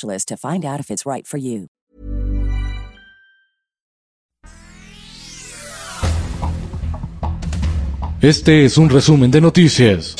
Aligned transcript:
to 0.00 0.36
find 0.36 0.64
out 0.64 0.80
if 0.80 0.90
it's 0.90 1.04
right 1.06 1.26
for 1.26 1.38
you. 1.38 1.68
Este 8.20 8.64
es 8.64 8.78
un 8.78 8.88
resumen 8.88 9.32
de 9.32 9.40
noticias. 9.40 10.14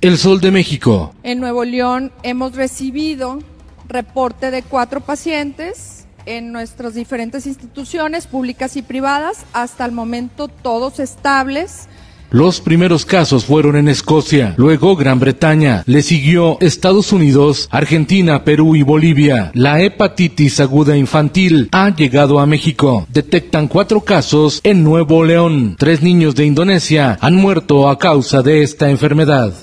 El 0.00 0.16
Sol 0.16 0.40
de 0.40 0.52
México. 0.52 1.12
En 1.24 1.40
Nuevo 1.40 1.64
León 1.64 2.12
hemos 2.22 2.54
recibido 2.54 3.40
reporte 3.88 4.52
de 4.52 4.62
cuatro 4.62 5.00
pacientes 5.00 6.06
en 6.24 6.52
nuestras 6.52 6.94
diferentes 6.94 7.46
instituciones 7.46 8.28
públicas 8.28 8.76
y 8.76 8.82
privadas, 8.82 9.44
hasta 9.52 9.84
el 9.86 9.92
momento 9.92 10.46
todos 10.46 11.00
estables 11.00 11.88
los 12.30 12.60
primeros 12.60 13.04
casos 13.04 13.44
fueron 13.44 13.76
en 13.76 13.88
Escocia, 13.88 14.54
luego 14.56 14.96
Gran 14.96 15.18
Bretaña, 15.18 15.82
le 15.86 16.02
siguió 16.02 16.58
Estados 16.60 17.12
Unidos, 17.12 17.68
Argentina, 17.70 18.44
Perú 18.44 18.76
y 18.76 18.82
Bolivia. 18.82 19.50
La 19.54 19.80
hepatitis 19.80 20.60
aguda 20.60 20.96
infantil 20.96 21.68
ha 21.72 21.94
llegado 21.94 22.38
a 22.38 22.46
México. 22.46 23.06
Detectan 23.12 23.68
cuatro 23.68 24.02
casos 24.02 24.60
en 24.62 24.84
Nuevo 24.84 25.24
León. 25.24 25.76
Tres 25.78 26.02
niños 26.02 26.34
de 26.34 26.46
Indonesia 26.46 27.18
han 27.20 27.34
muerto 27.34 27.88
a 27.88 27.98
causa 27.98 28.42
de 28.42 28.62
esta 28.62 28.90
enfermedad. 28.90 29.54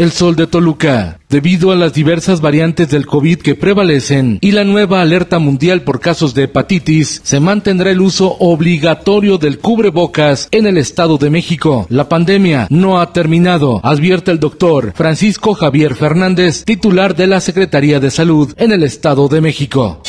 El 0.00 0.12
sol 0.12 0.34
de 0.34 0.46
Toluca. 0.46 1.18
Debido 1.28 1.72
a 1.72 1.76
las 1.76 1.92
diversas 1.92 2.40
variantes 2.40 2.88
del 2.88 3.04
COVID 3.04 3.40
que 3.40 3.54
prevalecen 3.54 4.38
y 4.40 4.52
la 4.52 4.64
nueva 4.64 5.02
alerta 5.02 5.38
mundial 5.38 5.82
por 5.82 6.00
casos 6.00 6.32
de 6.32 6.44
hepatitis, 6.44 7.20
se 7.22 7.38
mantendrá 7.38 7.90
el 7.90 8.00
uso 8.00 8.34
obligatorio 8.38 9.36
del 9.36 9.58
cubrebocas 9.58 10.48
en 10.52 10.66
el 10.66 10.78
Estado 10.78 11.18
de 11.18 11.28
México. 11.28 11.86
La 11.90 12.08
pandemia 12.08 12.66
no 12.70 12.98
ha 12.98 13.12
terminado, 13.12 13.78
advierte 13.84 14.30
el 14.30 14.40
doctor 14.40 14.94
Francisco 14.94 15.52
Javier 15.52 15.94
Fernández, 15.94 16.64
titular 16.64 17.14
de 17.14 17.26
la 17.26 17.42
Secretaría 17.42 18.00
de 18.00 18.10
Salud 18.10 18.54
en 18.56 18.72
el 18.72 18.84
Estado 18.84 19.28
de 19.28 19.42
México. 19.42 20.00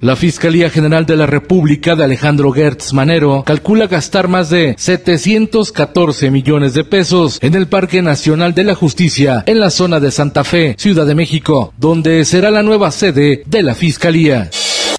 La 0.00 0.16
Fiscalía 0.16 0.70
General 0.70 1.06
de 1.06 1.16
la 1.16 1.26
República 1.26 1.96
de 1.96 2.04
Alejandro 2.04 2.52
Gertz 2.52 2.92
Manero 2.92 3.42
calcula 3.44 3.86
gastar 3.86 4.28
más 4.28 4.50
de 4.50 4.74
714 4.76 6.30
millones 6.30 6.74
de 6.74 6.84
pesos 6.84 7.38
en 7.40 7.54
el 7.54 7.68
Parque 7.68 8.02
Nacional 8.02 8.54
de 8.54 8.64
la 8.64 8.74
Justicia 8.74 9.44
en 9.46 9.60
la 9.60 9.70
zona 9.70 10.00
de 10.00 10.10
Santa 10.10 10.44
Fe, 10.44 10.74
Ciudad 10.78 11.06
de 11.06 11.14
México, 11.14 11.72
donde 11.78 12.24
será 12.24 12.50
la 12.50 12.62
nueva 12.62 12.90
sede 12.90 13.42
de 13.46 13.62
la 13.62 13.74
Fiscalía. 13.74 14.50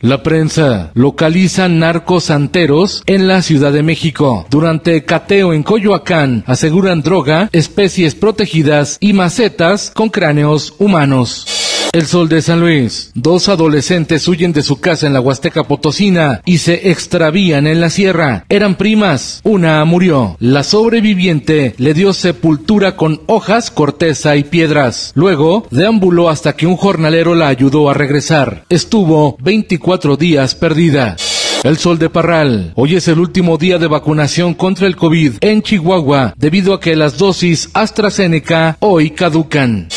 La 0.01 0.23
prensa 0.23 0.91
localiza 0.93 1.67
narcos 1.67 2.25
santeros 2.25 3.03
en 3.05 3.27
la 3.27 3.41
Ciudad 3.41 3.71
de 3.71 3.83
México. 3.83 4.45
Durante 4.49 5.03
cateo 5.03 5.53
en 5.53 5.63
Coyoacán 5.63 6.43
aseguran 6.45 7.01
droga, 7.01 7.49
especies 7.53 8.13
protegidas 8.13 8.97
y 8.99 9.13
macetas 9.13 9.91
con 9.95 10.09
cráneos 10.09 10.75
humanos. 10.77 11.64
El 11.95 12.07
Sol 12.07 12.27
de 12.27 12.41
San 12.41 12.59
Luis. 12.59 13.11
Dos 13.13 13.47
adolescentes 13.47 14.27
huyen 14.27 14.51
de 14.51 14.63
su 14.63 14.81
casa 14.81 15.07
en 15.07 15.13
la 15.13 15.21
Huasteca 15.21 15.63
Potosina 15.63 16.41
y 16.43 16.57
se 16.57 16.91
extravían 16.91 17.67
en 17.67 17.79
la 17.79 17.89
sierra. 17.89 18.43
Eran 18.49 18.75
primas. 18.75 19.39
Una 19.45 19.85
murió. 19.85 20.35
La 20.41 20.63
sobreviviente 20.63 21.73
le 21.77 21.93
dio 21.93 22.11
sepultura 22.11 22.97
con 22.97 23.21
hojas, 23.27 23.71
corteza 23.71 24.35
y 24.35 24.43
piedras. 24.43 25.13
Luego 25.15 25.67
deambuló 25.71 26.27
hasta 26.27 26.57
que 26.57 26.67
un 26.67 26.75
jornalero 26.75 27.33
la 27.33 27.47
ayudó 27.47 27.89
a 27.89 27.93
regresar. 27.93 28.65
Estuvo 28.67 29.37
24 29.39 30.17
días 30.17 30.53
perdida. 30.53 31.15
El 31.63 31.77
Sol 31.77 31.97
de 31.97 32.09
Parral. 32.09 32.73
Hoy 32.75 32.97
es 32.97 33.07
el 33.07 33.19
último 33.19 33.57
día 33.57 33.77
de 33.77 33.87
vacunación 33.87 34.53
contra 34.53 34.87
el 34.87 34.97
COVID 34.97 35.35
en 35.39 35.61
Chihuahua 35.61 36.33
debido 36.35 36.73
a 36.73 36.81
que 36.81 36.97
las 36.97 37.17
dosis 37.17 37.69
AstraZeneca 37.73 38.75
hoy 38.81 39.11
caducan. 39.11 39.87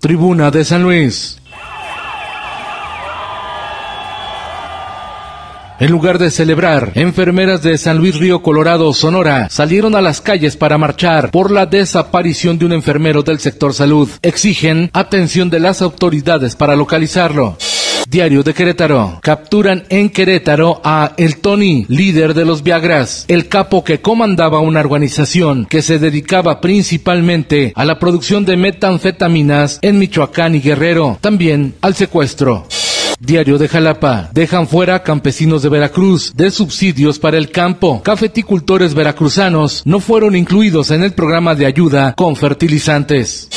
Tribuna 0.00 0.50
de 0.50 0.62
San 0.62 0.82
Luis. 0.82 1.38
En 5.78 5.90
lugar 5.90 6.18
de 6.18 6.30
celebrar, 6.30 6.92
enfermeras 6.94 7.62
de 7.62 7.76
San 7.76 7.98
Luis 7.98 8.16
Río 8.16 8.40
Colorado, 8.40 8.94
Sonora, 8.94 9.48
salieron 9.50 9.94
a 9.94 10.00
las 10.00 10.22
calles 10.22 10.56
para 10.56 10.78
marchar 10.78 11.30
por 11.30 11.50
la 11.50 11.66
desaparición 11.66 12.58
de 12.58 12.64
un 12.64 12.72
enfermero 12.72 13.22
del 13.22 13.40
sector 13.40 13.74
salud. 13.74 14.08
Exigen 14.22 14.88
atención 14.94 15.50
de 15.50 15.60
las 15.60 15.82
autoridades 15.82 16.56
para 16.56 16.76
localizarlo. 16.76 17.58
Diario 18.08 18.42
de 18.42 18.54
Querétaro. 18.54 19.18
Capturan 19.20 19.84
en 19.90 20.08
Querétaro 20.08 20.80
a 20.82 21.12
El 21.18 21.38
Tony, 21.38 21.84
líder 21.88 22.32
de 22.32 22.46
los 22.46 22.62
Viagras, 22.62 23.26
el 23.28 23.48
capo 23.48 23.84
que 23.84 24.00
comandaba 24.00 24.60
una 24.60 24.80
organización 24.80 25.66
que 25.66 25.82
se 25.82 25.98
dedicaba 25.98 26.62
principalmente 26.62 27.72
a 27.74 27.84
la 27.84 27.98
producción 27.98 28.46
de 28.46 28.56
metanfetaminas 28.56 29.78
en 29.82 29.98
Michoacán 29.98 30.54
y 30.54 30.60
Guerrero, 30.60 31.18
también 31.20 31.74
al 31.82 31.94
secuestro. 31.94 32.66
Diario 33.20 33.58
de 33.58 33.68
Jalapa. 33.68 34.30
Dejan 34.32 34.68
fuera 34.68 35.02
campesinos 35.02 35.62
de 35.62 35.68
Veracruz 35.68 36.32
de 36.34 36.50
subsidios 36.50 37.18
para 37.18 37.38
el 37.38 37.50
campo. 37.50 38.02
Cafeticultores 38.02 38.94
veracruzanos 38.94 39.82
no 39.84 40.00
fueron 40.00 40.36
incluidos 40.36 40.90
en 40.90 41.02
el 41.02 41.12
programa 41.12 41.54
de 41.54 41.66
ayuda 41.66 42.14
con 42.14 42.36
fertilizantes. 42.36 43.48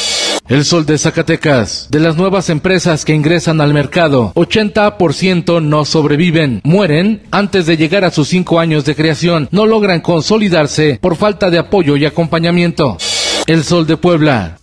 El 0.49 0.65
Sol 0.65 0.85
de 0.87 0.97
Zacatecas. 0.97 1.89
De 1.91 1.99
las 1.99 2.15
nuevas 2.17 2.49
empresas 2.49 3.05
que 3.05 3.13
ingresan 3.13 3.61
al 3.61 3.71
mercado, 3.71 4.33
80% 4.33 5.61
no 5.61 5.85
sobreviven, 5.85 6.61
mueren 6.63 7.21
antes 7.29 7.67
de 7.67 7.77
llegar 7.77 8.03
a 8.03 8.09
sus 8.09 8.29
cinco 8.29 8.59
años 8.59 8.83
de 8.83 8.95
creación, 8.95 9.47
no 9.51 9.67
logran 9.67 10.01
consolidarse 10.01 10.97
por 10.99 11.17
falta 11.17 11.51
de 11.51 11.59
apoyo 11.59 11.97
y 11.97 12.05
acompañamiento. 12.05 12.97
El 13.45 13.63
Sol 13.63 13.85
de 13.85 13.97
Puebla 13.97 14.58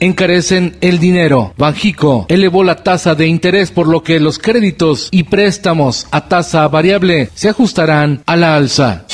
encarecen 0.00 0.76
el 0.80 0.98
dinero. 0.98 1.54
Banjico 1.56 2.26
elevó 2.28 2.64
la 2.64 2.76
tasa 2.76 3.14
de 3.14 3.26
interés 3.26 3.70
por 3.70 3.86
lo 3.86 4.02
que 4.02 4.18
los 4.20 4.38
créditos 4.38 5.08
y 5.10 5.24
préstamos 5.24 6.06
a 6.10 6.28
tasa 6.28 6.66
variable 6.68 7.30
se 7.34 7.48
ajustarán 7.48 8.22
a 8.26 8.36
la 8.36 8.56
alza. 8.56 9.04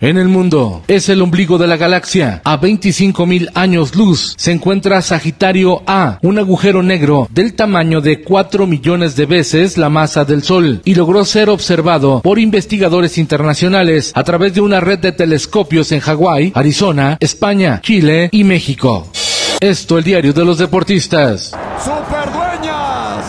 En 0.00 0.16
el 0.16 0.28
mundo, 0.28 0.84
es 0.86 1.08
el 1.08 1.20
ombligo 1.22 1.58
de 1.58 1.66
la 1.66 1.76
galaxia. 1.76 2.40
A 2.44 2.56
25 2.56 3.26
mil 3.26 3.50
años 3.54 3.96
luz 3.96 4.34
se 4.36 4.52
encuentra 4.52 5.02
Sagitario 5.02 5.82
A, 5.88 6.20
un 6.22 6.38
agujero 6.38 6.84
negro 6.84 7.26
del 7.32 7.54
tamaño 7.54 8.00
de 8.00 8.22
4 8.22 8.68
millones 8.68 9.16
de 9.16 9.26
veces 9.26 9.76
la 9.76 9.88
masa 9.88 10.24
del 10.24 10.44
Sol, 10.44 10.82
y 10.84 10.94
logró 10.94 11.24
ser 11.24 11.50
observado 11.50 12.20
por 12.22 12.38
investigadores 12.38 13.18
internacionales 13.18 14.12
a 14.14 14.22
través 14.22 14.54
de 14.54 14.60
una 14.60 14.78
red 14.78 15.00
de 15.00 15.10
telescopios 15.10 15.90
en 15.90 15.98
Hawái, 15.98 16.52
Arizona, 16.54 17.16
España, 17.18 17.80
Chile 17.82 18.28
y 18.30 18.44
México. 18.44 19.10
Esto 19.60 19.98
el 19.98 20.04
diario 20.04 20.32
de 20.32 20.44
los 20.44 20.58
deportistas. 20.58 21.52
Superdueñas. 21.84 23.24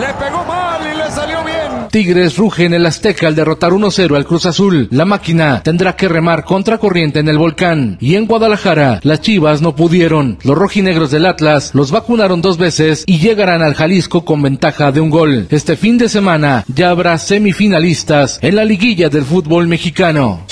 Le 0.00 0.06
pegó 0.14 0.42
mal 0.46 0.80
y 0.82 0.96
le 0.96 1.10
salió 1.10 1.44
bien. 1.44 1.88
Tigres 1.90 2.38
ruge 2.38 2.64
en 2.64 2.72
el 2.72 2.86
Azteca 2.86 3.26
al 3.26 3.34
derrotar 3.34 3.72
1-0 3.72 4.16
al 4.16 4.24
Cruz 4.24 4.46
Azul. 4.46 4.88
La 4.90 5.04
máquina 5.04 5.62
tendrá 5.62 5.94
que 5.94 6.08
remar 6.08 6.44
contra 6.44 6.78
corriente 6.78 7.18
en 7.20 7.28
el 7.28 7.36
volcán. 7.36 7.98
Y 8.00 8.14
en 8.14 8.26
Guadalajara, 8.26 9.00
las 9.02 9.20
Chivas 9.20 9.60
no 9.60 9.76
pudieron. 9.76 10.38
Los 10.42 10.56
rojinegros 10.56 11.10
del 11.10 11.26
Atlas 11.26 11.72
los 11.74 11.90
vacunaron 11.90 12.40
dos 12.40 12.56
veces 12.56 13.04
y 13.06 13.18
llegarán 13.18 13.60
al 13.60 13.74
Jalisco 13.74 14.24
con 14.24 14.40
ventaja 14.40 14.90
de 14.90 15.02
un 15.02 15.10
gol. 15.10 15.48
Este 15.50 15.76
fin 15.76 15.98
de 15.98 16.08
semana 16.08 16.64
ya 16.74 16.88
habrá 16.88 17.18
semifinalistas 17.18 18.38
en 18.40 18.56
la 18.56 18.64
liguilla 18.64 19.10
del 19.10 19.24
fútbol 19.24 19.68
mexicano 19.68 20.46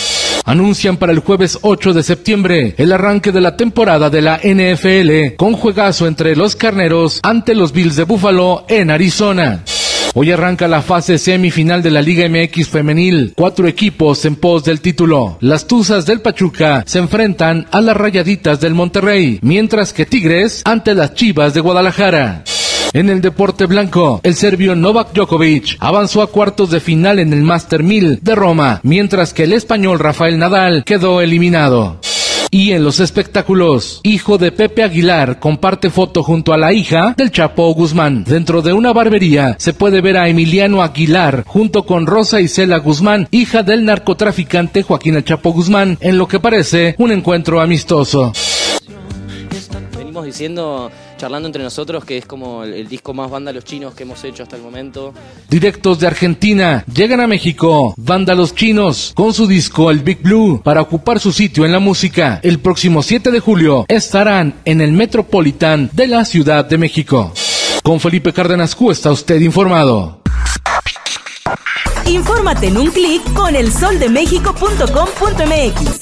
anuncian 0.44 0.96
para 0.96 1.12
el 1.12 1.20
jueves 1.20 1.58
8 1.62 1.92
de 1.92 2.02
septiembre 2.02 2.74
el 2.78 2.92
arranque 2.92 3.32
de 3.32 3.40
la 3.40 3.56
temporada 3.56 4.10
de 4.10 4.22
la 4.22 4.40
NFL 4.42 5.36
con 5.36 5.54
juegazo 5.54 6.06
entre 6.06 6.36
los 6.36 6.56
carneros 6.56 7.20
ante 7.22 7.54
los 7.54 7.72
Bills 7.72 7.96
de 7.96 8.04
Buffalo 8.04 8.64
en 8.68 8.90
Arizona. 8.90 9.64
Hoy 10.14 10.30
arranca 10.30 10.68
la 10.68 10.82
fase 10.82 11.16
semifinal 11.16 11.82
de 11.82 11.90
la 11.90 12.02
Liga 12.02 12.28
MX 12.28 12.68
femenil. 12.68 13.32
Cuatro 13.34 13.66
equipos 13.66 14.24
en 14.26 14.36
pos 14.36 14.62
del 14.62 14.82
título. 14.82 15.38
Las 15.40 15.66
Tuzas 15.66 16.04
del 16.04 16.20
Pachuca 16.20 16.84
se 16.86 16.98
enfrentan 16.98 17.66
a 17.70 17.80
las 17.80 17.96
Rayaditas 17.96 18.60
del 18.60 18.74
Monterrey, 18.74 19.38
mientras 19.40 19.94
que 19.94 20.04
Tigres 20.04 20.62
ante 20.66 20.94
las 20.94 21.14
Chivas 21.14 21.54
de 21.54 21.60
Guadalajara. 21.60 22.44
En 22.94 23.08
el 23.08 23.22
deporte 23.22 23.64
blanco, 23.64 24.20
el 24.22 24.34
serbio 24.34 24.76
Novak 24.76 25.14
Djokovic 25.14 25.76
avanzó 25.80 26.20
a 26.20 26.26
cuartos 26.26 26.70
de 26.70 26.78
final 26.78 27.18
en 27.20 27.32
el 27.32 27.42
Master 27.42 27.82
1000 27.82 28.18
de 28.20 28.34
Roma, 28.34 28.80
mientras 28.82 29.32
que 29.32 29.44
el 29.44 29.54
español 29.54 29.98
Rafael 29.98 30.38
Nadal 30.38 30.84
quedó 30.84 31.22
eliminado. 31.22 31.98
Y 32.50 32.72
en 32.72 32.84
los 32.84 33.00
espectáculos, 33.00 34.00
hijo 34.02 34.36
de 34.36 34.52
Pepe 34.52 34.82
Aguilar 34.82 35.40
comparte 35.40 35.88
foto 35.88 36.22
junto 36.22 36.52
a 36.52 36.58
la 36.58 36.74
hija 36.74 37.14
del 37.16 37.30
Chapo 37.30 37.72
Guzmán. 37.72 38.24
Dentro 38.24 38.60
de 38.60 38.74
una 38.74 38.92
barbería 38.92 39.56
se 39.58 39.72
puede 39.72 40.02
ver 40.02 40.18
a 40.18 40.28
Emiliano 40.28 40.82
Aguilar 40.82 41.44
junto 41.46 41.86
con 41.86 42.06
Rosa 42.06 42.42
Isela 42.42 42.76
Guzmán, 42.76 43.26
hija 43.30 43.62
del 43.62 43.86
narcotraficante 43.86 44.82
Joaquín 44.82 45.16
El 45.16 45.24
Chapo 45.24 45.50
Guzmán, 45.54 45.96
en 46.02 46.18
lo 46.18 46.28
que 46.28 46.40
parece 46.40 46.94
un 46.98 47.10
encuentro 47.10 47.62
amistoso. 47.62 48.34
Venimos 49.96 50.26
diciendo 50.26 50.90
charlando 51.22 51.46
entre 51.46 51.62
nosotros 51.62 52.04
que 52.04 52.18
es 52.18 52.26
como 52.26 52.64
el, 52.64 52.74
el 52.74 52.88
disco 52.88 53.14
más 53.14 53.30
vándalos 53.30 53.64
chinos 53.64 53.94
que 53.94 54.02
hemos 54.02 54.24
hecho 54.24 54.42
hasta 54.42 54.56
el 54.56 54.62
momento. 54.62 55.14
Directos 55.48 56.00
de 56.00 56.08
Argentina 56.08 56.84
llegan 56.92 57.20
a 57.20 57.28
México, 57.28 57.94
vándalos 57.96 58.56
chinos, 58.56 59.12
con 59.14 59.32
su 59.32 59.46
disco 59.46 59.92
El 59.92 60.00
Big 60.00 60.20
Blue, 60.20 60.60
para 60.64 60.80
ocupar 60.80 61.20
su 61.20 61.30
sitio 61.30 61.64
en 61.64 61.70
la 61.70 61.78
música. 61.78 62.40
El 62.42 62.58
próximo 62.58 63.04
7 63.04 63.30
de 63.30 63.38
julio 63.38 63.84
estarán 63.86 64.54
en 64.64 64.80
el 64.80 64.90
Metropolitan 64.90 65.88
de 65.92 66.08
la 66.08 66.24
Ciudad 66.24 66.64
de 66.64 66.78
México. 66.78 67.32
Con 67.84 68.00
Felipe 68.00 68.32
Cárdenas 68.32 68.74
Q 68.74 68.90
está 68.90 69.12
usted 69.12 69.40
informado. 69.40 70.22
Infórmate 72.06 72.66
en 72.66 72.78
un 72.78 72.90
clic 72.90 73.22
con 73.32 73.54
elsoldemexico.com.mx. 73.54 76.01